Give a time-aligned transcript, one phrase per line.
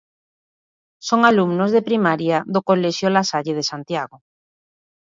[1.09, 4.15] Son alumnos de primaria do colexio La Salle de Santiago.